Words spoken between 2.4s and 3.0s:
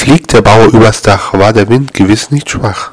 schwach.